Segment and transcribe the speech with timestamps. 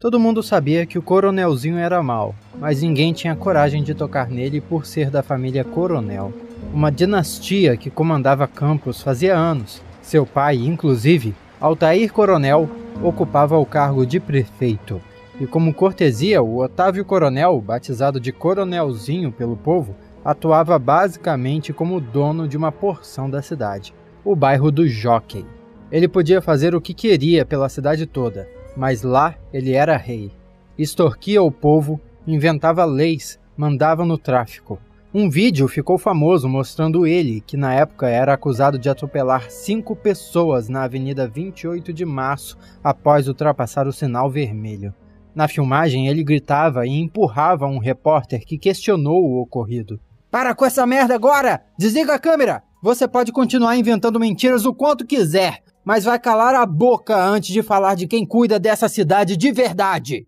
[0.00, 4.58] Todo mundo sabia que o coronelzinho era mau, mas ninguém tinha coragem de tocar nele
[4.58, 6.32] por ser da família Coronel,
[6.72, 9.82] uma dinastia que comandava Campos fazia anos.
[10.00, 12.66] Seu pai, inclusive, Altair Coronel,
[13.02, 15.02] ocupava o cargo de prefeito.
[15.38, 19.94] E como cortesia, o Otávio Coronel, batizado de Coronelzinho pelo povo,
[20.24, 23.92] atuava basicamente como dono de uma porção da cidade,
[24.24, 25.44] o bairro do Jockey.
[25.92, 30.30] Ele podia fazer o que queria pela cidade toda, mas lá ele era rei.
[30.78, 34.78] Extorquia o povo, inventava leis, mandava no tráfico.
[35.12, 40.68] Um vídeo ficou famoso mostrando ele, que na época era acusado de atropelar cinco pessoas
[40.68, 44.94] na Avenida 28 de Março após ultrapassar o sinal vermelho.
[45.34, 49.98] Na filmagem, ele gritava e empurrava um repórter que questionou o ocorrido.
[50.30, 51.60] Para com essa merda agora!
[51.76, 52.62] Desliga a câmera!
[52.80, 55.58] Você pode continuar inventando mentiras o quanto quiser,
[55.90, 60.24] mas vai calar a boca antes de falar de quem cuida dessa cidade de verdade.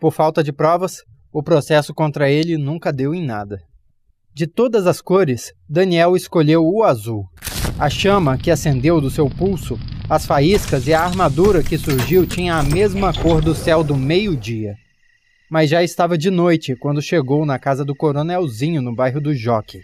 [0.00, 3.60] Por falta de provas, o processo contra ele nunca deu em nada.
[4.32, 7.26] De todas as cores, Daniel escolheu o azul.
[7.78, 12.54] A chama que acendeu do seu pulso, as faíscas e a armadura que surgiu tinha
[12.54, 14.76] a mesma cor do céu do meio-dia.
[15.50, 19.82] Mas já estava de noite quando chegou na casa do coronelzinho no bairro do Joque.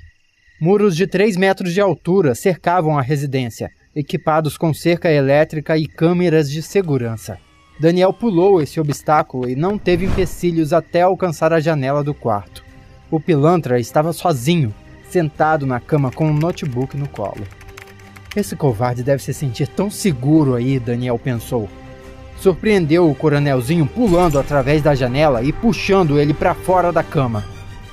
[0.59, 3.69] Muros de 3 metros de altura cercavam a residência,
[3.99, 7.37] equipados com cerca elétrica e câmeras de segurança.
[7.81, 12.65] Daniel pulou esse obstáculo e não teve empecilhos até alcançar a janela do quarto.
[13.11, 14.73] O pilantra estava sozinho,
[15.11, 17.45] sentado na cama com um notebook no colo.
[18.37, 21.69] Esse covarde deve se sentir tão seguro aí, Daniel pensou.
[22.39, 27.45] Surpreendeu o coronelzinho pulando através da janela e puxando ele para fora da cama.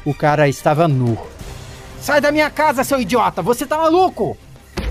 [0.06, 1.18] O cara estava nu.
[2.00, 3.42] Sai da minha casa, seu idiota!
[3.42, 4.38] Você tá maluco?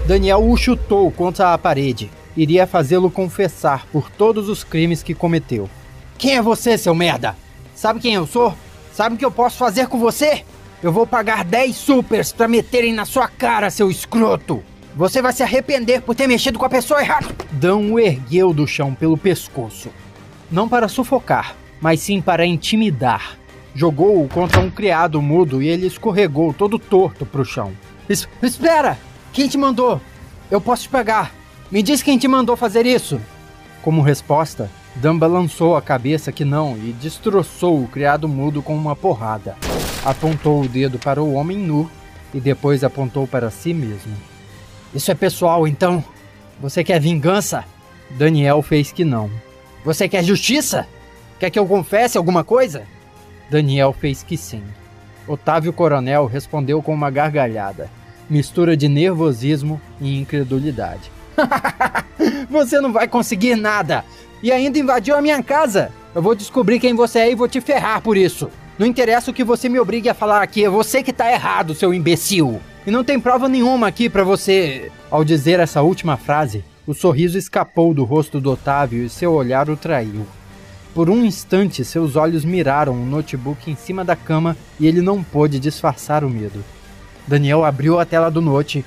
[0.06, 2.10] Daniel o chutou contra a parede.
[2.36, 5.68] Iria fazê-lo confessar por todos os crimes que cometeu.
[6.18, 7.34] Quem é você, seu merda?
[7.74, 8.54] Sabe quem eu sou?
[8.92, 10.44] Sabe o que eu posso fazer com você?
[10.82, 14.62] Eu vou pagar 10 supers para meterem na sua cara, seu escroto!
[14.94, 17.28] Você vai se arrepender por ter mexido com a pessoa errada!
[17.52, 19.88] Dan o ergueu do chão pelo pescoço.
[20.50, 23.38] Não para sufocar, mas sim para intimidar.
[23.74, 27.72] Jogou-o contra um criado mudo e ele escorregou todo torto para o chão.
[28.06, 28.98] Es espera!
[29.34, 30.00] Quem te mandou?
[30.48, 31.34] Eu posso te pegar.
[31.68, 33.20] Me diz quem te mandou fazer isso.
[33.82, 38.94] Como resposta, Dan balançou a cabeça que não e destroçou o criado mudo com uma
[38.94, 39.56] porrada.
[40.04, 41.90] Apontou o dedo para o homem nu
[42.32, 44.16] e depois apontou para si mesmo.
[44.94, 46.02] Isso é pessoal, então?
[46.60, 47.64] Você quer vingança?
[48.10, 49.28] Daniel fez que não.
[49.84, 50.86] Você quer justiça?
[51.40, 52.84] Quer que eu confesse alguma coisa?
[53.50, 54.62] Daniel fez que sim.
[55.26, 57.90] Otávio Coronel respondeu com uma gargalhada
[58.28, 61.10] mistura de nervosismo e incredulidade.
[62.48, 64.04] você não vai conseguir nada!
[64.42, 65.90] E ainda invadiu a minha casa!
[66.14, 68.50] Eu vou descobrir quem você é e vou te ferrar por isso!
[68.78, 71.74] Não interessa o que você me obrigue a falar aqui, é você que tá errado,
[71.74, 72.60] seu imbecil!
[72.86, 74.90] E não tem prova nenhuma aqui para você.
[75.10, 79.70] Ao dizer essa última frase, o sorriso escapou do rosto do Otávio e seu olhar
[79.70, 80.26] o traiu.
[80.94, 85.24] Por um instante, seus olhos miraram o notebook em cima da cama e ele não
[85.24, 86.62] pôde disfarçar o medo.
[87.26, 88.84] Daniel abriu a tela do Note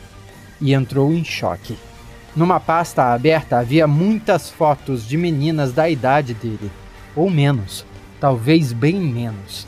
[0.62, 1.78] e entrou em choque.
[2.36, 6.72] Numa pasta aberta havia muitas fotos de meninas da idade dele,
[7.16, 7.84] ou menos,
[8.20, 9.68] talvez bem menos.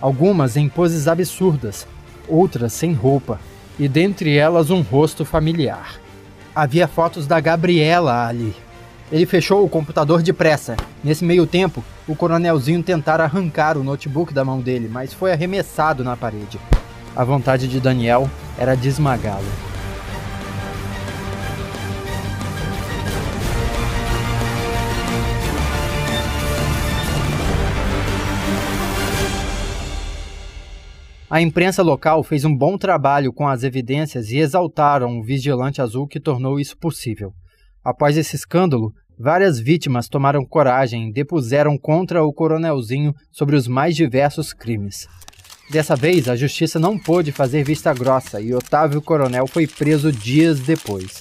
[0.00, 1.86] Algumas em poses absurdas,
[2.26, 3.38] outras sem roupa,
[3.78, 6.00] e dentre elas um rosto familiar.
[6.54, 8.54] Havia fotos da Gabriela ali.
[9.12, 10.74] Ele fechou o computador depressa.
[11.04, 16.02] Nesse meio tempo, o coronelzinho tentara arrancar o notebook da mão dele, mas foi arremessado
[16.02, 16.58] na parede.
[17.16, 18.28] A vontade de Daniel
[18.58, 19.46] era de esmagá-lo.
[31.30, 36.06] A imprensa local fez um bom trabalho com as evidências e exaltaram o vigilante azul
[36.06, 37.32] que tornou isso possível.
[37.82, 43.96] Após esse escândalo, várias vítimas tomaram coragem e depuseram contra o coronelzinho sobre os mais
[43.96, 45.08] diversos crimes.
[45.68, 50.60] Dessa vez, a justiça não pôde fazer vista grossa e Otávio Coronel foi preso dias
[50.60, 51.20] depois.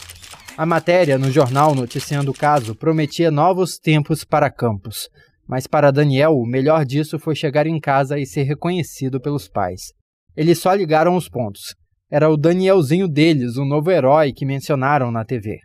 [0.56, 5.10] A matéria no jornal noticiando o caso prometia novos tempos para Campos,
[5.48, 9.94] mas para Daniel o melhor disso foi chegar em casa e ser reconhecido pelos pais.
[10.38, 11.76] Eles só ligaram os pontos.
[12.10, 15.58] Era o Danielzinho deles, o novo herói que mencionaram na TV.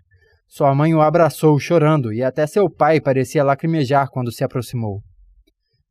[0.48, 5.02] Sua mãe o abraçou chorando e até seu pai parecia lacrimejar quando se aproximou.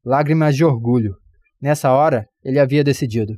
[0.04, 1.16] Lágrimas de orgulho,
[1.62, 3.34] Nessa hora, ele havia decidido.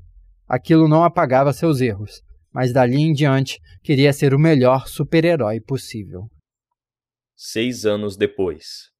[0.47, 2.21] Aquilo não apagava seus erros,
[2.53, 6.27] mas dali em diante queria ser o melhor super-herói possível.
[7.35, 8.91] Seis anos depois.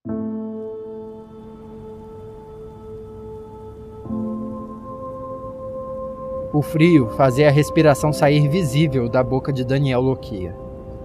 [6.51, 10.56] O frio fazia a respiração sair visível da boca de Daniel Loquia.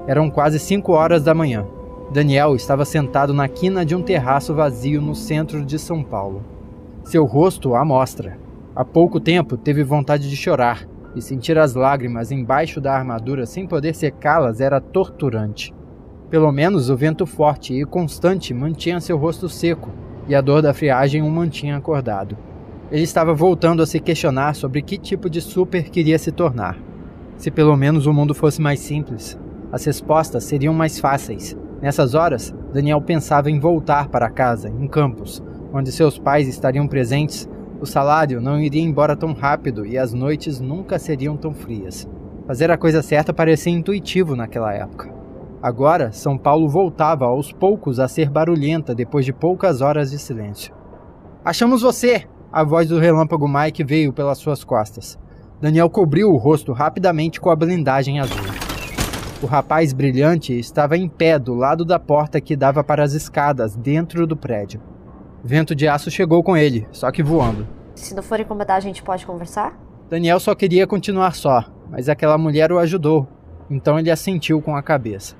[0.08, 1.66] Eram quase cinco horas da manhã.
[2.10, 6.55] Daniel estava sentado na quina de um terraço vazio no centro de São Paulo.
[7.06, 8.36] Seu rosto à mostra.
[8.74, 13.64] Há pouco tempo teve vontade de chorar, e sentir as lágrimas embaixo da armadura sem
[13.64, 15.72] poder secá-las era torturante.
[16.28, 19.88] Pelo menos o vento forte e constante mantinha seu rosto seco,
[20.26, 22.36] e a dor da friagem o mantinha acordado.
[22.90, 26.76] Ele estava voltando a se questionar sobre que tipo de super queria se tornar.
[27.36, 29.38] Se pelo menos o mundo fosse mais simples,
[29.70, 31.56] as respostas seriam mais fáceis.
[31.80, 35.40] Nessas horas, Daniel pensava em voltar para casa, em Campos,
[35.76, 37.48] onde seus pais estariam presentes.
[37.80, 42.08] O salário não iria embora tão rápido e as noites nunca seriam tão frias.
[42.46, 45.12] Fazer a coisa certa parecia intuitivo naquela época.
[45.62, 50.74] Agora, São Paulo voltava aos poucos a ser barulhenta depois de poucas horas de silêncio.
[51.44, 52.24] Achamos você!
[52.52, 55.18] A voz do relâmpago Mike veio pelas suas costas.
[55.60, 58.44] Daniel cobriu o rosto rapidamente com a blindagem azul.
[59.42, 63.76] O rapaz brilhante estava em pé do lado da porta que dava para as escadas
[63.76, 64.80] dentro do prédio.
[65.46, 67.68] Vento de aço chegou com ele, só que voando.
[67.94, 69.78] Se não for incomodar, a gente pode conversar?
[70.10, 73.28] Daniel só queria continuar só, mas aquela mulher o ajudou,
[73.70, 75.36] então ele assentiu com a cabeça.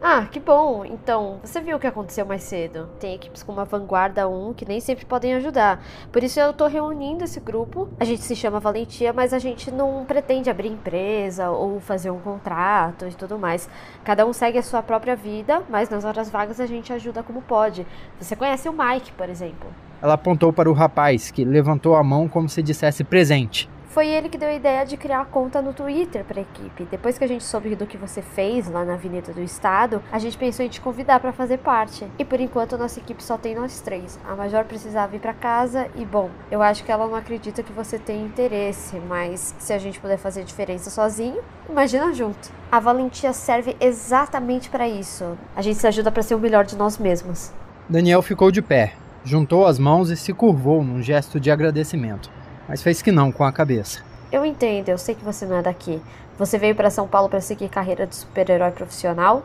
[0.00, 0.84] Ah, que bom.
[0.84, 2.88] Então, você viu o que aconteceu mais cedo.
[3.00, 5.82] Tem equipes como a Vanguarda 1 que nem sempre podem ajudar.
[6.12, 7.88] Por isso eu tô reunindo esse grupo.
[7.98, 12.18] A gente se chama Valentia, mas a gente não pretende abrir empresa ou fazer um
[12.18, 13.68] contrato e tudo mais.
[14.04, 17.40] Cada um segue a sua própria vida, mas nas horas vagas a gente ajuda como
[17.40, 17.86] pode.
[18.20, 19.68] Você conhece o Mike, por exemplo?
[20.02, 23.68] Ela apontou para o rapaz, que levantou a mão como se dissesse presente.
[23.96, 26.86] Foi ele que deu a ideia de criar a conta no Twitter para a equipe.
[26.90, 30.18] Depois que a gente soube do que você fez lá na Avenida do Estado, a
[30.18, 32.06] gente pensou em te convidar para fazer parte.
[32.18, 34.20] E por enquanto nossa equipe só tem nós três.
[34.28, 37.72] A Major precisava ir para casa e bom, eu acho que ela não acredita que
[37.72, 42.52] você tem interesse, mas se a gente puder fazer diferença sozinho, imagina junto.
[42.70, 45.38] A valentia serve exatamente para isso.
[45.56, 47.50] A gente se ajuda para ser o melhor de nós mesmos.
[47.88, 48.92] Daniel ficou de pé,
[49.24, 52.36] juntou as mãos e se curvou num gesto de agradecimento
[52.68, 54.00] mas fez que não com a cabeça.
[54.30, 56.00] Eu entendo, eu sei que você não é daqui.
[56.38, 59.44] Você veio para São Paulo para seguir carreira de super-herói profissional?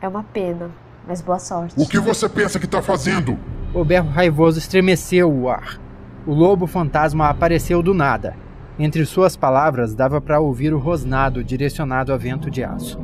[0.00, 0.70] É uma pena,
[1.06, 1.74] mas boa sorte.
[1.76, 3.38] O que você pensa que tá fazendo?
[3.72, 5.78] O berro raivoso estremeceu o ar.
[6.26, 8.34] O lobo fantasma apareceu do nada.
[8.78, 13.00] Entre suas palavras dava para ouvir o rosnado direcionado a vento de aço.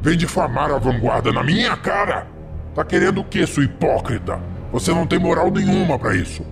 [0.00, 2.26] Vem difamar a vanguarda na minha cara!
[2.74, 4.40] Tá querendo o que, sua hipócrita?
[4.72, 6.44] Você não tem moral nenhuma para isso.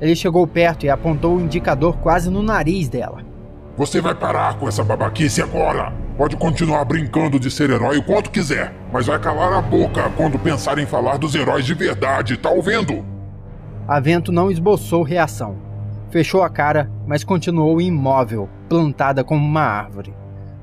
[0.00, 3.22] Ele chegou perto e apontou o indicador quase no nariz dela.
[3.76, 5.92] Você vai parar com essa babaquice agora!
[6.16, 10.38] Pode continuar brincando de ser herói o quanto quiser, mas vai calar a boca quando
[10.38, 13.02] pensar em falar dos heróis de verdade, tá ouvindo?
[13.88, 15.56] Avento não esboçou reação.
[16.10, 20.14] Fechou a cara, mas continuou imóvel, plantada como uma árvore.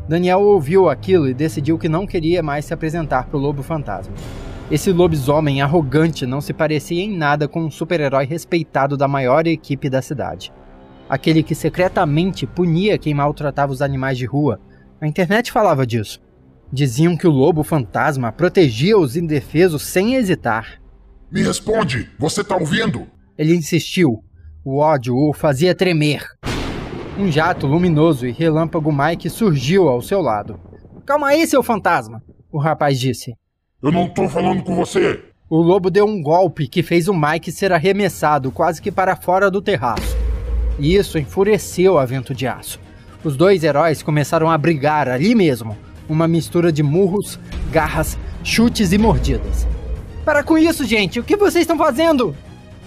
[0.07, 4.13] Daniel ouviu aquilo e decidiu que não queria mais se apresentar para o lobo fantasma.
[4.69, 9.89] Esse lobisomem arrogante não se parecia em nada com um super-herói respeitado da maior equipe
[9.89, 10.51] da cidade.
[11.07, 14.59] Aquele que secretamente punia quem maltratava os animais de rua.
[14.99, 16.19] A internet falava disso.
[16.69, 20.81] Diziam que o lobo fantasma protegia os indefesos sem hesitar.
[21.31, 23.07] Me responde, você tá ouvindo?
[23.37, 24.21] Ele insistiu.
[24.65, 26.25] O ódio o fazia tremer.
[27.17, 30.59] Um jato luminoso e relâmpago Mike surgiu ao seu lado.
[31.05, 32.21] Calma aí, seu fantasma,
[32.51, 33.33] o rapaz disse.
[33.79, 35.23] Eu não tô falando com você!
[35.47, 39.51] O lobo deu um golpe que fez o Mike ser arremessado quase que para fora
[39.51, 40.17] do terraço.
[40.79, 42.79] E isso enfureceu a vento de aço.
[43.23, 45.77] Os dois heróis começaram a brigar ali mesmo,
[46.09, 47.39] uma mistura de murros,
[47.71, 49.67] garras, chutes e mordidas.
[50.25, 51.19] Para com isso, gente!
[51.19, 52.35] O que vocês estão fazendo?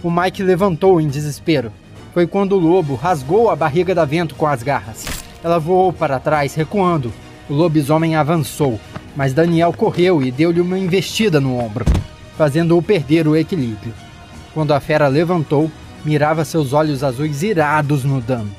[0.03, 1.73] O Mike levantou em desespero.
[2.13, 5.07] Foi quando o lobo rasgou a barriga da vento com as garras.
[5.45, 7.13] Ela voou para trás, recuando.
[7.51, 8.79] O lobisomem avançou,
[9.17, 11.85] mas Daniel correu e deu-lhe uma investida no ombro,
[12.39, 13.93] fazendo-o perder o equilíbrio.
[14.55, 15.69] Quando a fera levantou,
[16.05, 18.53] mirava seus olhos azuis irados no dano.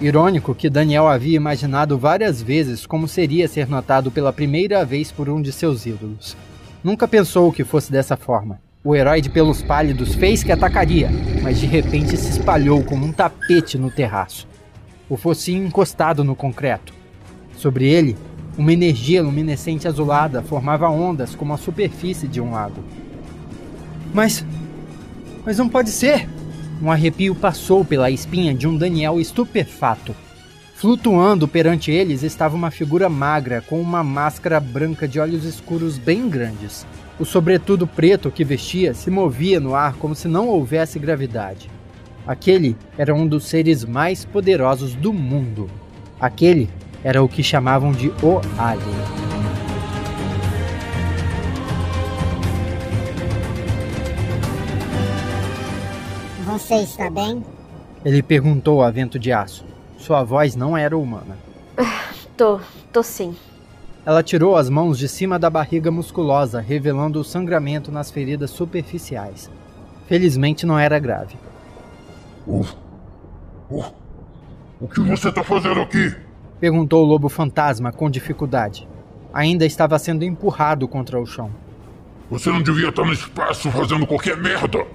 [0.00, 5.28] Irônico que Daniel havia imaginado várias vezes como seria ser notado pela primeira vez por
[5.28, 6.36] um de seus ídolos.
[6.82, 8.58] Nunca pensou que fosse dessa forma.
[8.82, 11.08] O herói de pelos pálidos fez que atacaria,
[11.40, 14.48] mas de repente se espalhou como um tapete no terraço.
[15.08, 16.92] O focinho encostado no concreto.
[17.56, 18.16] Sobre ele,
[18.56, 22.82] uma energia luminescente azulada formava ondas como a superfície de um lago.
[24.12, 24.44] Mas.
[25.44, 26.28] Mas não pode ser!
[26.80, 30.14] Um arrepio passou pela espinha de um Daniel estupefato.
[30.74, 36.28] Flutuando perante eles estava uma figura magra com uma máscara branca de olhos escuros bem
[36.28, 36.84] grandes.
[37.20, 41.70] O sobretudo preto que vestia se movia no ar como se não houvesse gravidade.
[42.26, 45.70] Aquele era um dos seres mais poderosos do mundo.
[46.20, 46.68] Aquele
[47.04, 49.22] era o que chamavam de O Alien.
[56.46, 57.42] Você está bem?
[58.04, 59.64] Ele perguntou a vento de aço.
[59.98, 61.36] Sua voz não era humana.
[62.36, 62.60] Tô,
[62.92, 63.36] tô sim.
[64.04, 69.50] Ela tirou as mãos de cima da barriga musculosa, revelando o sangramento nas feridas superficiais.
[70.08, 71.36] Felizmente não era grave.
[72.46, 72.66] Uh,
[74.80, 76.14] o que você está fazendo aqui?
[76.62, 78.86] Perguntou o lobo fantasma com dificuldade.
[79.34, 81.50] Ainda estava sendo empurrado contra o chão.
[82.30, 84.86] Você não devia estar no espaço fazendo qualquer merda.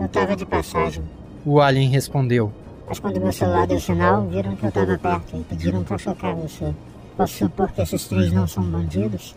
[0.00, 1.04] Eu tava de passagem.
[1.44, 2.52] O alien respondeu.
[2.88, 6.34] Mas quando meu celular deu sinal, viram que eu tava perto e pediram pra focar
[6.34, 6.74] você.
[7.16, 9.36] Posso supor que esses três não são bandidos?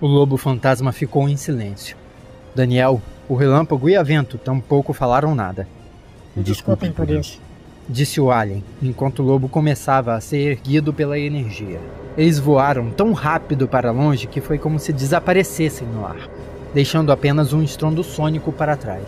[0.00, 1.96] O lobo fantasma ficou em silêncio.
[2.54, 5.66] Daniel, o relâmpago e a vento tampouco falaram nada.
[6.36, 7.40] Me desculpem por isso.
[7.88, 11.80] Disse o alien, enquanto o lobo começava a ser erguido pela energia.
[12.16, 16.28] Eles voaram tão rápido para longe que foi como se desaparecessem no ar,
[16.74, 19.04] deixando apenas um estrondo sônico para trás.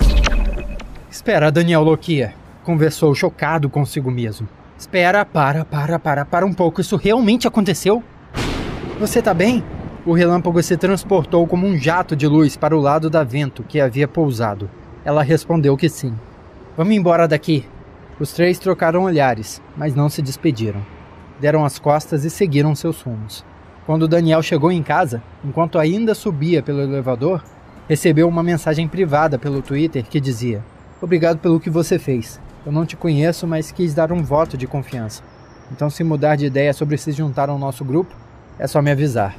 [1.10, 4.48] Espera, Daniel Lokia, conversou chocado consigo mesmo.
[4.78, 6.80] Espera, para, para, para, para um pouco.
[6.80, 8.02] Isso realmente aconteceu?
[8.98, 9.62] Você tá bem?
[10.04, 13.80] O relâmpago se transportou como um jato de luz para o lado da vento que
[13.80, 14.68] havia pousado.
[15.04, 16.12] Ela respondeu que sim.
[16.76, 17.64] Vamos embora daqui.
[18.22, 20.80] Os três trocaram olhares, mas não se despediram.
[21.40, 23.44] Deram as costas e seguiram seus rumos.
[23.84, 27.42] Quando Daniel chegou em casa, enquanto ainda subia pelo elevador,
[27.88, 30.62] recebeu uma mensagem privada pelo Twitter que dizia:
[31.00, 32.40] Obrigado pelo que você fez.
[32.64, 35.20] Eu não te conheço, mas quis dar um voto de confiança.
[35.72, 38.14] Então, se mudar de ideia sobre se juntar ao nosso grupo,
[38.56, 39.34] é só me avisar.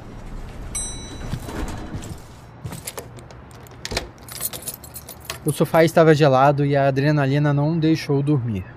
[5.42, 8.73] O sofá estava gelado e a adrenalina não deixou dormir.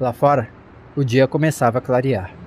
[0.00, 0.48] Lá fora,
[0.96, 2.43] o dia começava a clarear.